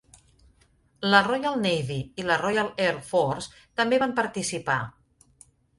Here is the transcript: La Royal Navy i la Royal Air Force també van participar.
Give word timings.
La 1.11 1.19
Royal 1.27 1.59
Navy 1.65 1.99
i 2.23 2.27
la 2.31 2.39
Royal 2.45 2.73
Air 2.89 2.99
Force 3.13 3.63
també 3.83 4.05
van 4.07 4.21
participar. 4.23 4.85